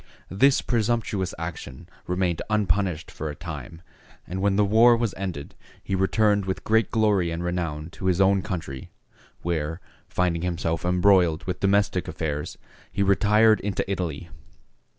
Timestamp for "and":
4.25-4.41, 7.29-7.43